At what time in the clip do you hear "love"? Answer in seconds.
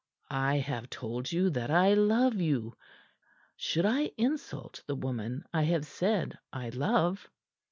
1.93-2.41, 6.69-7.29